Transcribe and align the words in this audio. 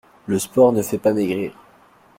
Le 0.25 0.39
sport 0.39 0.73
ne 0.73 0.81
fait 0.81 0.97
pas 0.97 1.13
maigrir. 1.13 1.53